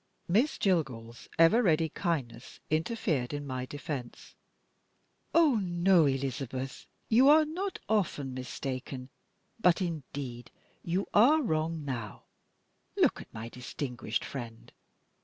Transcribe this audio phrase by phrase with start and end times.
[0.27, 4.33] Miss Jillgall's ever ready kindness interfered in my defense:
[5.31, 6.87] "Oh, no, Elizabeth!
[7.07, 9.09] You are not often mistaken;
[9.59, 10.49] but indeed
[10.83, 12.23] you are wrong now.
[12.97, 14.71] Look at my distinguished friend.